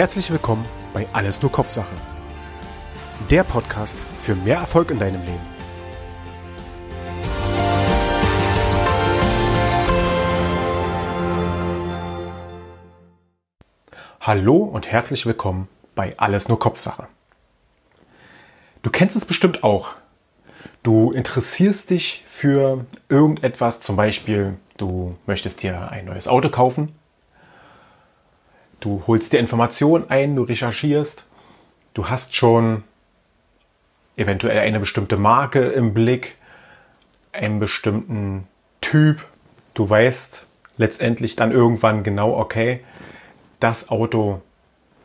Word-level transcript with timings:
Herzlich 0.00 0.30
willkommen 0.30 0.64
bei 0.94 1.06
Alles 1.12 1.42
nur 1.42 1.52
Kopfsache. 1.52 1.94
Der 3.28 3.44
Podcast 3.44 3.98
für 4.18 4.34
mehr 4.34 4.56
Erfolg 4.56 4.90
in 4.90 4.98
deinem 4.98 5.20
Leben. 5.20 5.46
Hallo 14.22 14.56
und 14.56 14.90
herzlich 14.90 15.26
willkommen 15.26 15.68
bei 15.94 16.14
Alles 16.16 16.48
nur 16.48 16.58
Kopfsache. 16.58 17.06
Du 18.80 18.88
kennst 18.88 19.16
es 19.16 19.26
bestimmt 19.26 19.62
auch. 19.62 19.96
Du 20.82 21.12
interessierst 21.12 21.90
dich 21.90 22.24
für 22.26 22.86
irgendetwas, 23.10 23.82
zum 23.82 23.96
Beispiel 23.96 24.56
du 24.78 25.18
möchtest 25.26 25.62
dir 25.62 25.90
ein 25.90 26.06
neues 26.06 26.26
Auto 26.26 26.48
kaufen 26.48 26.94
Du 28.80 29.02
holst 29.06 29.32
dir 29.32 29.40
Informationen 29.40 30.08
ein, 30.08 30.36
du 30.36 30.42
recherchierst, 30.42 31.26
du 31.92 32.08
hast 32.08 32.34
schon 32.34 32.82
eventuell 34.16 34.58
eine 34.58 34.80
bestimmte 34.80 35.18
Marke 35.18 35.60
im 35.60 35.92
Blick, 35.92 36.36
einen 37.32 37.60
bestimmten 37.60 38.48
Typ. 38.80 39.24
Du 39.74 39.88
weißt 39.88 40.46
letztendlich 40.78 41.36
dann 41.36 41.52
irgendwann 41.52 42.02
genau, 42.02 42.38
okay, 42.38 42.80
das 43.60 43.90
Auto 43.90 44.40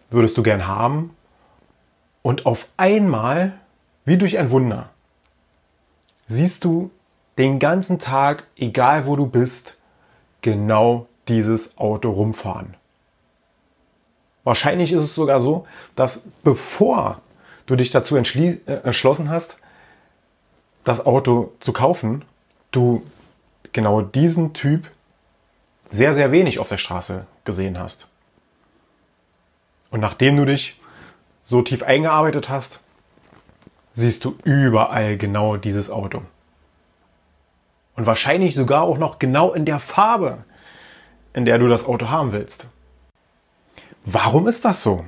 würdest 0.10 0.38
du 0.38 0.44
gern 0.44 0.68
haben. 0.68 1.16
Und 2.22 2.46
auf 2.46 2.70
einmal, 2.78 3.60
wie 4.06 4.18
durch 4.18 4.38
ein 4.38 4.52
Wunder, 4.52 4.90
siehst 6.28 6.64
du 6.64 6.92
den 7.38 7.60
ganzen 7.60 8.00
Tag, 8.00 8.46
egal 8.56 9.06
wo 9.06 9.18
du 9.18 9.28
bist, 9.28 9.76
genau 10.42 11.08
dieses 11.28 11.78
Auto 11.78 12.12
rumfahren. 12.12 12.76
Wahrscheinlich 14.46 14.94
ist 14.94 15.02
es 15.02 15.16
sogar 15.16 15.42
so, 15.42 15.68
dass 15.96 16.22
bevor 16.44 17.20
du 17.66 17.76
dich 17.76 17.90
dazu 17.92 18.16
äh, 18.16 18.22
entschlossen 18.66 19.30
hast, 19.30 19.58
das 20.86 21.06
Auto 21.06 21.52
zu 21.60 21.74
kaufen, 21.74 22.24
du 22.72 23.04
genau 23.74 24.02
diesen 24.02 24.54
Typ 24.54 24.90
sehr, 25.90 26.14
sehr 26.14 26.32
wenig 26.32 26.60
auf 26.60 26.68
der 26.68 26.78
Straße 26.78 27.26
gesehen 27.44 27.80
hast. 27.80 28.08
Und 29.90 30.00
nachdem 30.00 30.38
du 30.38 30.46
dich 30.46 30.80
so 31.44 31.64
tief 31.64 31.82
eingearbeitet 31.82 32.48
hast, 32.48 32.82
siehst 33.94 34.26
du 34.26 34.38
überall 34.44 35.18
genau 35.18 35.58
dieses 35.58 35.90
Auto. 35.90 36.22
Und 37.96 38.06
wahrscheinlich 38.06 38.54
sogar 38.54 38.84
auch 38.84 38.98
noch 39.00 39.18
genau 39.18 39.54
in 39.54 39.66
der 39.66 39.80
Farbe, 39.80 40.44
in 41.34 41.46
der 41.46 41.58
du 41.58 41.68
das 41.68 41.86
Auto 41.86 42.10
haben 42.10 42.32
willst. 42.32 42.68
Warum 44.06 44.48
ist 44.48 44.64
das 44.66 44.84
so? 44.84 45.04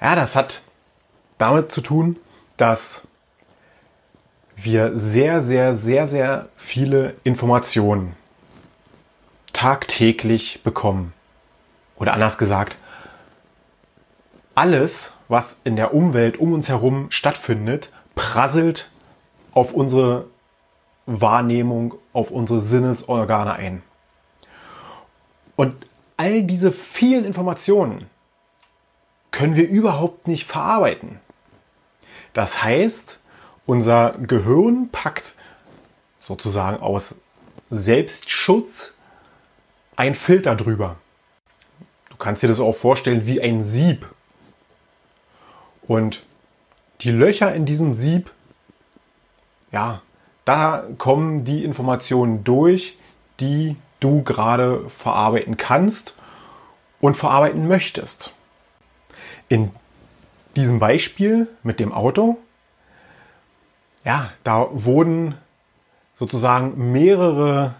Ja, 0.00 0.14
das 0.14 0.36
hat 0.36 0.62
damit 1.38 1.72
zu 1.72 1.80
tun, 1.80 2.16
dass 2.58 3.08
wir 4.54 4.96
sehr, 4.98 5.40
sehr, 5.42 5.74
sehr, 5.74 6.06
sehr 6.08 6.48
viele 6.56 7.16
Informationen 7.24 8.14
tagtäglich 9.52 10.62
bekommen. 10.62 11.14
Oder 11.96 12.12
anders 12.12 12.38
gesagt, 12.38 12.76
alles, 14.54 15.12
was 15.28 15.56
in 15.64 15.76
der 15.76 15.94
Umwelt 15.94 16.38
um 16.38 16.52
uns 16.52 16.68
herum 16.68 17.10
stattfindet, 17.10 17.92
prasselt 18.14 18.90
auf 19.52 19.72
unsere 19.72 20.26
Wahrnehmung, 21.06 21.94
auf 22.12 22.30
unsere 22.30 22.60
Sinnesorgane 22.60 23.54
ein. 23.54 23.82
Und 25.56 25.74
all 26.18 26.42
diese 26.42 26.72
vielen 26.72 27.24
Informationen 27.24 28.10
können 29.30 29.56
wir 29.56 29.68
überhaupt 29.68 30.28
nicht 30.28 30.46
verarbeiten. 30.46 31.20
Das 32.34 32.62
heißt, 32.62 33.20
unser 33.64 34.14
Gehirn 34.18 34.90
packt 34.90 35.34
sozusagen 36.20 36.82
aus 36.82 37.14
Selbstschutz 37.70 38.92
ein 39.96 40.14
Filter 40.14 40.56
drüber. 40.56 40.96
Du 42.10 42.16
kannst 42.16 42.42
dir 42.42 42.48
das 42.48 42.60
auch 42.60 42.74
vorstellen 42.74 43.26
wie 43.26 43.40
ein 43.40 43.62
Sieb. 43.62 44.06
Und 45.86 46.22
die 47.00 47.10
Löcher 47.10 47.54
in 47.54 47.64
diesem 47.64 47.94
Sieb, 47.94 48.32
ja, 49.70 50.02
da 50.44 50.84
kommen 50.98 51.44
die 51.44 51.64
Informationen 51.64 52.42
durch, 52.42 52.98
die 53.38 53.76
du 54.00 54.22
gerade 54.22 54.88
verarbeiten 54.88 55.56
kannst 55.56 56.14
und 57.00 57.16
verarbeiten 57.16 57.66
möchtest. 57.68 58.32
In 59.48 59.70
diesem 60.56 60.78
Beispiel 60.78 61.48
mit 61.62 61.80
dem 61.80 61.92
Auto, 61.92 62.38
ja, 64.04 64.30
da 64.44 64.68
wurden 64.72 65.34
sozusagen 66.18 66.92
mehrere 66.92 67.74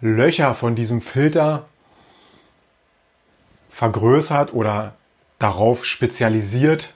Löcher 0.00 0.54
von 0.54 0.74
diesem 0.74 1.02
Filter 1.02 1.66
vergrößert 3.70 4.52
oder 4.52 4.94
darauf 5.38 5.84
spezialisiert, 5.84 6.94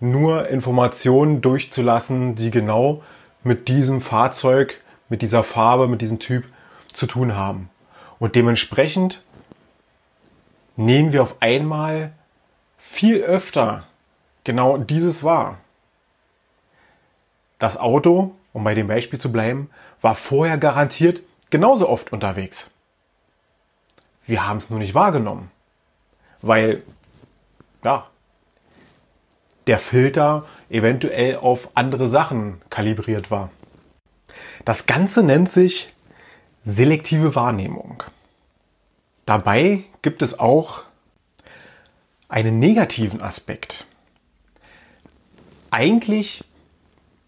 nur 0.00 0.48
Informationen 0.48 1.40
durchzulassen, 1.40 2.34
die 2.34 2.50
genau 2.50 3.02
mit 3.44 3.68
diesem 3.68 4.00
Fahrzeug, 4.00 4.80
mit 5.08 5.22
dieser 5.22 5.42
Farbe, 5.42 5.88
mit 5.88 6.00
diesem 6.00 6.18
Typ 6.18 6.44
zu 6.92 7.06
tun 7.06 7.34
haben. 7.34 7.70
Und 8.18 8.34
dementsprechend 8.34 9.22
nehmen 10.76 11.12
wir 11.12 11.22
auf 11.22 11.36
einmal 11.40 12.12
viel 12.78 13.22
öfter 13.22 13.86
genau 14.44 14.78
dieses 14.78 15.24
wahr. 15.24 15.58
Das 17.58 17.76
Auto, 17.76 18.34
um 18.52 18.64
bei 18.64 18.74
dem 18.74 18.88
Beispiel 18.88 19.20
zu 19.20 19.30
bleiben, 19.30 19.70
war 20.00 20.14
vorher 20.14 20.58
garantiert 20.58 21.20
genauso 21.50 21.88
oft 21.88 22.12
unterwegs. 22.12 22.70
Wir 24.26 24.46
haben 24.46 24.56
es 24.58 24.70
nur 24.70 24.78
nicht 24.78 24.94
wahrgenommen, 24.94 25.50
weil 26.40 26.82
ja, 27.84 28.06
der 29.66 29.78
Filter 29.78 30.44
eventuell 30.70 31.36
auf 31.36 31.70
andere 31.74 32.08
Sachen 32.08 32.60
kalibriert 32.70 33.30
war. 33.30 33.50
Das 34.64 34.86
Ganze 34.86 35.22
nennt 35.22 35.50
sich 35.50 35.92
selektive 36.64 37.34
Wahrnehmung. 37.34 38.02
Dabei 39.26 39.84
gibt 40.02 40.22
es 40.22 40.38
auch 40.38 40.82
einen 42.28 42.58
negativen 42.58 43.20
Aspekt. 43.20 43.86
Eigentlich 45.70 46.44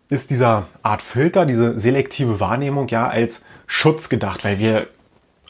ist 0.09 0.31
dieser 0.31 0.67
Art 0.83 1.03
Filter, 1.03 1.47
diese 1.47 1.79
selektive 1.79 2.41
Wahrnehmung 2.41 2.89
ja 2.89 3.09
als 3.09 3.43
Schutz 3.67 4.09
gedacht, 4.09 4.45
weil 4.45 4.59
wir 4.59 4.89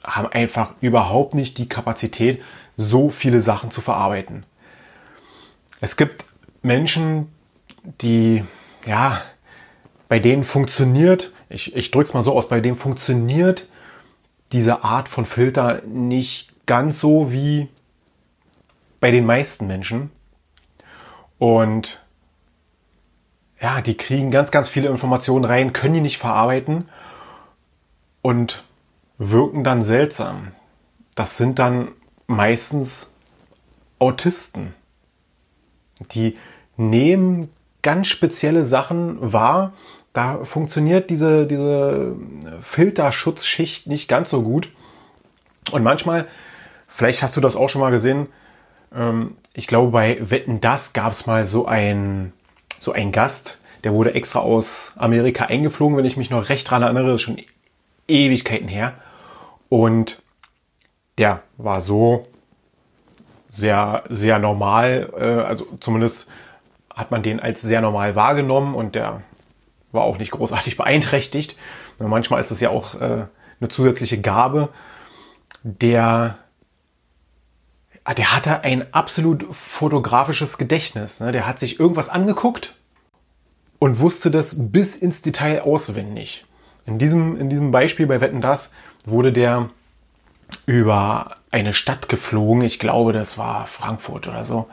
haben 0.03 0.29
einfach 0.29 0.75
überhaupt 0.81 1.35
nicht 1.35 1.59
die 1.59 1.69
Kapazität, 1.69 2.43
so 2.77 3.11
viele 3.11 3.41
Sachen 3.41 3.71
zu 3.71 3.81
verarbeiten. 3.81 4.45
Es 5.81 5.97
gibt 5.97 6.25
Menschen, 6.63 7.33
die, 8.01 8.45
ja, 8.87 9.23
bei 10.09 10.19
denen 10.19 10.45
funktioniert, 10.45 11.33
ich, 11.49 11.75
ich 11.75 11.91
drücke 11.91 12.09
es 12.09 12.15
mal 12.15 12.23
so 12.23 12.37
aus, 12.37 12.49
bei 12.49 12.61
denen 12.61 12.77
funktioniert 12.77 13.69
diese 14.55 14.85
Art 14.85 15.09
von 15.09 15.27
Filter 15.27 15.83
nicht 15.83 16.53
ganz 16.65 17.01
so 17.01 17.33
wie 17.33 17.69
bei 19.01 19.11
den 19.11 19.27
meisten 19.27 19.67
Menschen. 19.67 20.13
Und 21.39 22.05
ja, 23.61 23.81
die 23.81 23.97
kriegen 23.97 24.31
ganz, 24.31 24.53
ganz 24.53 24.69
viele 24.69 24.89
Informationen 24.89 25.45
rein, 25.45 25.73
können 25.73 25.95
die 25.95 26.01
nicht 26.01 26.19
verarbeiten 26.19 26.89
und 28.23 28.63
wirken 29.19 29.65
dann 29.65 29.83
seltsam. 29.83 30.53
Das 31.17 31.37
sind 31.37 31.59
dann 31.59 31.89
meistens 32.29 33.11
Autisten. 33.99 34.73
Die 36.13 36.39
nehmen 36.77 37.51
ganz 37.85 38.09
spezielle 38.09 38.65
Sachen 38.65 39.19
wahr 39.21 39.73
da 40.15 40.45
funktioniert 40.45 41.11
diese, 41.11 41.45
diese 41.47 42.17
Filterschutzschicht 42.63 43.89
nicht 43.89 44.09
ganz 44.09 44.31
so 44.31 44.43
gut. 44.43 44.71
Und 45.73 45.83
manchmal, 45.83 46.29
vielleicht 46.87 47.23
hast 47.23 47.37
du 47.37 47.41
das 47.41 47.57
auch 47.57 47.69
schon 47.69 47.81
mal 47.81 47.91
gesehen, 47.91 48.29
ähm, 48.95 49.37
ich 49.53 49.67
glaube 49.67 49.91
bei 49.91 50.19
Wetten 50.21 50.61
das 50.61 50.93
gab 50.93 51.13
es 51.13 51.27
mal 51.27 51.45
so 51.45 51.67
ein, 51.67 52.33
so 52.79 52.93
ein 52.93 53.11
Gast, 53.11 53.59
der 53.83 53.93
wurde 53.93 54.15
extra 54.15 54.39
aus 54.39 54.93
Amerika 54.97 55.47
eingeflogen, 55.47 55.97
wenn 55.97 56.05
ich 56.05 56.17
mich 56.17 56.31
noch 56.31 56.49
recht 56.49 56.71
dran 56.71 56.83
erinnere, 56.83 57.19
schon 57.19 57.39
Ewigkeiten 58.07 58.69
her. 58.69 58.95
Und 59.69 60.23
der 61.19 61.43
war 61.57 61.81
so 61.81 62.29
sehr, 63.49 64.05
sehr 64.11 64.39
normal, 64.39 65.13
äh, 65.19 65.25
also 65.25 65.67
zumindest 65.81 66.29
hat 66.95 67.11
man 67.11 67.23
den 67.23 67.41
als 67.41 67.61
sehr 67.61 67.81
normal 67.81 68.15
wahrgenommen 68.15 68.75
und 68.75 68.95
der 68.95 69.23
war 69.93 70.03
auch 70.03 70.19
nicht 70.19 70.31
großartig 70.31 70.77
beeinträchtigt. 70.79 71.57
Manchmal 71.99 72.41
ist 72.41 72.51
es 72.51 72.61
ja 72.61 72.71
auch 72.71 72.95
äh, 73.01 73.27
eine 73.61 73.69
zusätzliche 73.69 74.21
Gabe, 74.21 74.71
der 75.63 76.39
der 78.19 78.37
hatte 78.37 78.61
ein 78.65 78.93
absolut 78.93 79.47
fotografisches 79.55 80.59
Gedächtnis. 80.59 81.21
Ne? 81.21 81.33
Der 81.33 81.47
hat 81.47 81.59
sich 81.59 81.81
irgendwas 81.81 82.11
angeguckt 82.11 82.75
und 83.79 83.99
wusste 83.99 84.31
das 84.31 84.57
bis 84.59 84.97
ins 84.97 85.23
Detail 85.23 85.63
auswendig. 85.63 86.45
In 86.85 86.99
diesem, 86.99 87.39
in 87.39 87.49
diesem 87.49 87.71
Beispiel 87.71 88.07
bei 88.07 88.21
Wetten 88.21 88.43
das 88.43 88.73
wurde 89.07 89.33
der 89.33 89.71
über 90.67 91.37
eine 91.51 91.73
Stadt 91.73 92.11
geflogen. 92.11 92.63
Ich 92.63 92.79
glaube, 92.79 93.15
das 93.15 93.39
war 93.39 93.67
Frankfurt 93.67 94.29
oder 94.29 94.45
so. 94.45 94.69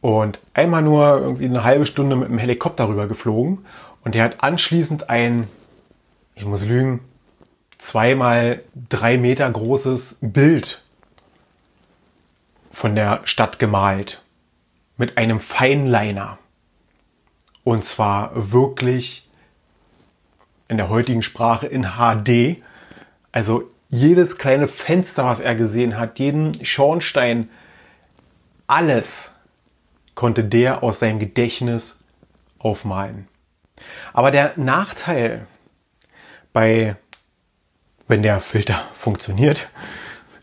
Und 0.00 0.38
einmal 0.54 0.82
nur 0.82 1.20
irgendwie 1.20 1.46
eine 1.46 1.64
halbe 1.64 1.86
Stunde 1.86 2.16
mit 2.16 2.28
dem 2.28 2.38
Helikopter 2.38 2.88
rüber 2.88 3.08
geflogen. 3.08 3.66
Und 4.04 4.14
der 4.14 4.24
hat 4.24 4.42
anschließend 4.42 5.10
ein, 5.10 5.48
ich 6.34 6.44
muss 6.44 6.64
lügen, 6.64 7.00
zweimal 7.78 8.62
drei 8.88 9.18
Meter 9.18 9.50
großes 9.50 10.18
Bild 10.20 10.82
von 12.70 12.94
der 12.94 13.20
Stadt 13.24 13.58
gemalt. 13.58 14.22
Mit 14.96 15.16
einem 15.16 15.40
Feinliner. 15.40 16.38
Und 17.64 17.84
zwar 17.84 18.30
wirklich 18.34 19.28
in 20.68 20.76
der 20.76 20.88
heutigen 20.88 21.22
Sprache 21.22 21.66
in 21.66 21.94
HD. 21.96 22.62
Also 23.32 23.70
jedes 23.88 24.38
kleine 24.38 24.68
Fenster, 24.68 25.24
was 25.24 25.40
er 25.40 25.54
gesehen 25.54 25.98
hat, 25.98 26.18
jeden 26.18 26.64
Schornstein, 26.64 27.48
alles 28.66 29.32
konnte 30.18 30.42
der 30.42 30.82
aus 30.82 30.98
seinem 30.98 31.20
Gedächtnis 31.20 32.00
aufmalen. 32.58 33.28
Aber 34.12 34.32
der 34.32 34.54
Nachteil 34.56 35.46
bei, 36.52 36.96
wenn 38.08 38.24
der 38.24 38.40
Filter 38.40 38.82
funktioniert, 38.94 39.68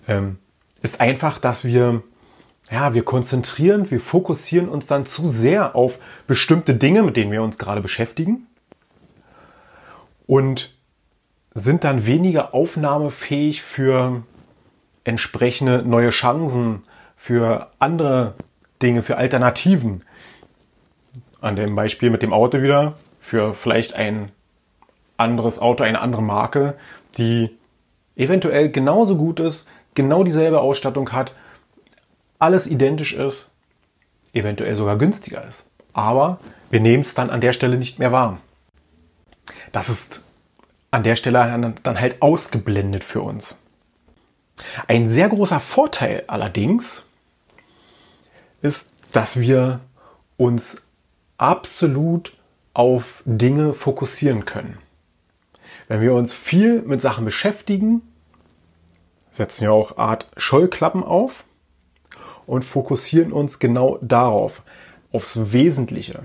ähm, 0.07 0.37
ist 0.81 1.01
einfach, 1.01 1.39
dass 1.39 1.65
wir, 1.65 2.03
ja, 2.71 2.93
wir 2.93 3.03
konzentrieren, 3.03 3.91
wir 3.91 3.99
fokussieren 3.99 4.69
uns 4.69 4.85
dann 4.85 5.05
zu 5.05 5.27
sehr 5.27 5.75
auf 5.75 5.99
bestimmte 6.25 6.75
Dinge, 6.75 7.03
mit 7.03 7.17
denen 7.17 7.33
wir 7.33 7.43
uns 7.43 7.57
gerade 7.57 7.81
beschäftigen 7.81 8.47
und 10.25 10.73
sind 11.53 11.83
dann 11.83 12.05
weniger 12.05 12.53
aufnahmefähig 12.53 13.61
für 13.61 14.23
entsprechende 15.03 15.83
neue 15.83 16.11
Chancen, 16.11 16.81
für 17.17 17.71
andere 17.79 18.35
Dinge, 18.81 19.03
für 19.03 19.17
Alternativen. 19.17 20.03
An 21.41 21.55
dem 21.55 21.75
Beispiel 21.75 22.09
mit 22.09 22.21
dem 22.21 22.33
Auto 22.33 22.61
wieder, 22.61 22.95
für 23.19 23.53
vielleicht 23.53 23.93
ein 23.93 24.31
anderes 25.17 25.59
Auto, 25.59 25.83
eine 25.83 26.01
andere 26.01 26.21
Marke, 26.21 26.75
die 27.17 27.49
eventuell 28.15 28.69
genauso 28.69 29.17
gut 29.17 29.39
ist, 29.39 29.67
genau 29.93 30.23
dieselbe 30.23 30.59
Ausstattung 30.59 31.11
hat, 31.11 31.33
alles 32.39 32.67
identisch 32.67 33.13
ist, 33.13 33.49
eventuell 34.33 34.75
sogar 34.75 34.97
günstiger 34.97 35.47
ist. 35.47 35.63
Aber 35.93 36.39
wir 36.69 36.81
nehmen 36.81 37.01
es 37.01 37.13
dann 37.13 37.29
an 37.29 37.41
der 37.41 37.53
Stelle 37.53 37.77
nicht 37.77 37.99
mehr 37.99 38.11
wahr. 38.11 38.39
Das 39.71 39.89
ist 39.89 40.21
an 40.91 41.03
der 41.03 41.15
Stelle 41.15 41.73
dann 41.83 41.99
halt 41.99 42.21
ausgeblendet 42.21 43.03
für 43.03 43.21
uns. 43.21 43.57
Ein 44.87 45.09
sehr 45.09 45.29
großer 45.29 45.59
Vorteil 45.59 46.23
allerdings 46.27 47.04
ist, 48.65 48.89
dass 49.11 49.39
wir 49.39 49.79
uns 50.37 50.81
absolut 51.37 52.35
auf 52.73 53.21
Dinge 53.25 53.73
fokussieren 53.73 54.45
können. 54.45 54.77
Wenn 55.87 56.01
wir 56.01 56.13
uns 56.13 56.33
viel 56.33 56.81
mit 56.81 57.01
Sachen 57.01 57.25
beschäftigen, 57.25 58.01
setzen 59.29 59.61
wir 59.61 59.73
auch 59.73 59.97
Art 59.97 60.27
Scheuklappen 60.35 61.03
auf 61.03 61.45
und 62.47 62.65
fokussieren 62.65 63.31
uns 63.31 63.59
genau 63.59 63.99
darauf, 64.01 64.63
aufs 65.11 65.53
Wesentliche. 65.53 66.23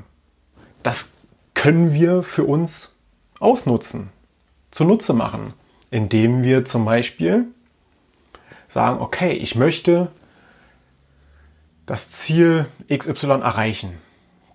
Das 0.83 1.09
können 1.55 1.93
wir 1.93 2.23
für 2.23 2.45
uns 2.45 2.95
ausnutzen, 3.39 4.09
zunutze 4.71 5.13
machen, 5.13 5.53
indem 5.91 6.43
wir 6.43 6.65
zum 6.65 6.85
Beispiel 6.85 7.47
sagen, 8.69 9.01
okay, 9.01 9.33
ich 9.33 9.57
möchte 9.57 10.11
das 11.91 12.13
Ziel 12.13 12.67
XY 12.89 13.41
erreichen. 13.43 13.99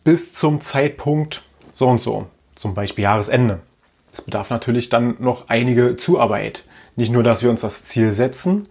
Bis 0.06 0.34
zum 0.34 0.62
Zeitpunkt 0.62 1.42
so 1.74 1.86
und 1.86 2.00
so, 2.00 2.28
zum 2.56 2.74
Beispiel 2.74 3.04
Jahresende. 3.04 3.60
Es 4.14 4.22
bedarf 4.22 4.50
natürlich 4.50 4.88
dann 4.88 5.18
noch 5.20 5.50
einige 5.50 5.98
Zuarbeit. 5.98 6.64
Nicht 6.96 7.12
nur, 7.12 7.24
dass 7.24 7.44
wir 7.44 7.50
uns 7.50 7.60
das 7.60 7.84
Ziel 7.84 8.14
setzen, 8.14 8.70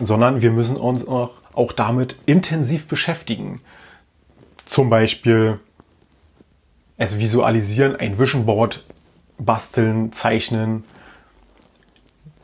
sondern 0.00 0.42
wir 0.42 0.50
müssen 0.50 0.76
uns 0.76 1.06
auch, 1.06 1.30
auch 1.52 1.70
damit 1.70 2.16
intensiv 2.26 2.88
beschäftigen. 2.88 3.60
Zum 4.64 4.90
Beispiel 4.90 5.60
es 6.96 7.20
visualisieren, 7.20 7.94
ein 7.94 8.18
Vision 8.18 8.46
Board 8.46 8.84
basteln, 9.38 10.12
zeichnen, 10.12 10.82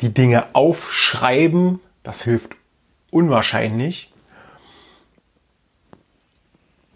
die 0.02 0.14
Dinge 0.14 0.55
aufschreiben, 0.55 1.81
das 2.05 2.22
hilft 2.22 2.55
unwahrscheinlich 3.10 4.12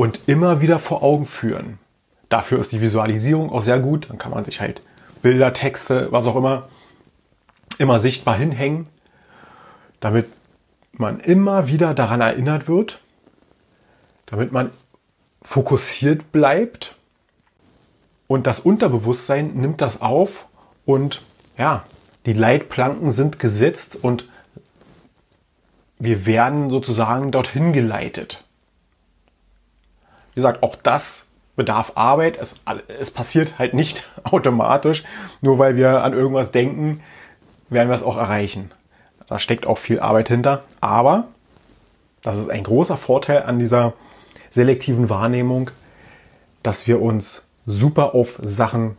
und 0.02 0.18
immer 0.26 0.60
wieder 0.60 0.80
vor 0.80 1.04
Augen 1.04 1.26
führen. 1.26 1.78
Dafür 2.28 2.58
ist 2.58 2.72
die 2.72 2.80
Visualisierung 2.80 3.52
auch 3.52 3.60
sehr 3.60 3.78
gut. 3.78 4.10
Dann 4.10 4.18
kann 4.18 4.32
man 4.32 4.44
sich 4.44 4.60
halt 4.60 4.82
Bilder, 5.22 5.52
Texte, 5.52 6.10
was 6.10 6.26
auch 6.26 6.34
immer, 6.34 6.68
immer 7.78 8.00
sichtbar 8.00 8.36
hinhängen, 8.36 8.88
damit 10.00 10.26
man 10.90 11.20
immer 11.20 11.68
wieder 11.68 11.94
daran 11.94 12.20
erinnert 12.20 12.66
wird, 12.66 12.98
damit 14.26 14.50
man 14.50 14.70
fokussiert 15.40 16.32
bleibt 16.32 16.96
und 18.26 18.48
das 18.48 18.58
Unterbewusstsein 18.58 19.52
nimmt 19.54 19.80
das 19.80 20.00
auf 20.00 20.48
und 20.84 21.22
ja, 21.56 21.84
die 22.26 22.32
Leitplanken 22.32 23.12
sind 23.12 23.38
gesetzt 23.38 23.96
und 24.02 24.28
wir 26.00 26.26
werden 26.26 26.70
sozusagen 26.70 27.30
dorthin 27.30 27.72
geleitet. 27.72 28.42
Wie 30.32 30.36
gesagt, 30.36 30.62
auch 30.62 30.76
das 30.76 31.26
bedarf 31.56 31.92
Arbeit. 31.94 32.38
Es, 32.38 32.56
es 32.88 33.10
passiert 33.10 33.58
halt 33.58 33.74
nicht 33.74 34.02
automatisch. 34.24 35.04
Nur 35.40 35.58
weil 35.58 35.76
wir 35.76 36.02
an 36.02 36.12
irgendwas 36.12 36.50
denken, 36.52 37.00
werden 37.68 37.88
wir 37.88 37.94
es 37.94 38.02
auch 38.02 38.16
erreichen. 38.16 38.70
Da 39.28 39.38
steckt 39.38 39.66
auch 39.66 39.78
viel 39.78 40.00
Arbeit 40.00 40.28
hinter. 40.28 40.62
Aber 40.80 41.28
das 42.22 42.38
ist 42.38 42.50
ein 42.50 42.64
großer 42.64 42.96
Vorteil 42.96 43.42
an 43.42 43.58
dieser 43.58 43.94
selektiven 44.50 45.08
Wahrnehmung, 45.08 45.70
dass 46.62 46.86
wir 46.86 47.00
uns 47.00 47.42
super 47.66 48.14
auf 48.14 48.38
Sachen 48.42 48.98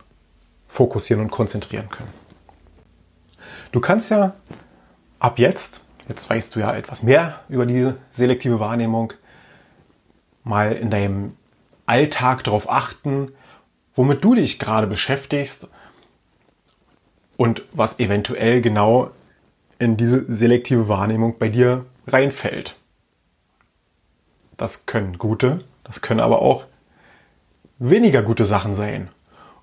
fokussieren 0.68 1.22
und 1.22 1.30
konzentrieren 1.30 1.88
können. 1.88 2.10
Du 3.72 3.80
kannst 3.80 4.10
ja 4.10 4.34
ab 5.18 5.38
jetzt, 5.38 5.82
jetzt 6.08 6.28
weißt 6.28 6.54
du 6.54 6.60
ja 6.60 6.74
etwas 6.74 7.02
mehr 7.02 7.40
über 7.48 7.66
die 7.66 7.92
selektive 8.10 8.60
Wahrnehmung, 8.60 9.12
mal 10.44 10.72
in 10.72 10.90
deinem 10.90 11.36
Alltag 11.86 12.44
darauf 12.44 12.70
achten, 12.70 13.32
womit 13.94 14.22
du 14.22 14.34
dich 14.34 14.58
gerade 14.58 14.86
beschäftigst 14.86 15.68
und 17.36 17.62
was 17.72 17.98
eventuell 17.98 18.60
genau 18.60 19.10
in 19.78 19.96
diese 19.96 20.30
selektive 20.30 20.88
Wahrnehmung 20.88 21.38
bei 21.38 21.48
dir 21.48 21.84
reinfällt. 22.06 22.76
Das 24.56 24.86
können 24.86 25.18
gute, 25.18 25.64
das 25.82 26.00
können 26.00 26.20
aber 26.20 26.40
auch 26.42 26.66
weniger 27.78 28.22
gute 28.22 28.46
Sachen 28.46 28.74
sein. 28.74 29.08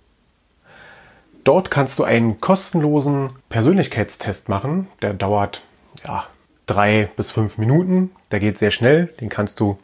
Dort 1.44 1.70
kannst 1.70 2.00
du 2.00 2.04
einen 2.04 2.40
kostenlosen 2.40 3.28
Persönlichkeitstest 3.48 4.48
machen. 4.48 4.88
Der 5.02 5.14
dauert 5.14 5.62
ja, 6.04 6.26
drei 6.66 7.08
bis 7.16 7.30
fünf 7.30 7.58
Minuten. 7.58 8.10
Der 8.32 8.40
geht 8.40 8.58
sehr 8.58 8.72
schnell. 8.72 9.06
Den 9.20 9.28
kannst 9.28 9.60
du 9.60 9.78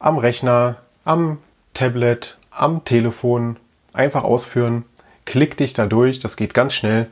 am 0.00 0.18
Rechner, 0.18 0.78
am 1.04 1.38
Tablet, 1.74 2.38
am 2.50 2.84
Telefon 2.84 3.58
einfach 3.92 4.24
ausführen. 4.24 4.84
Klick 5.26 5.56
dich 5.56 5.74
da 5.74 5.86
durch, 5.86 6.18
das 6.18 6.36
geht 6.36 6.54
ganz 6.54 6.74
schnell 6.74 7.06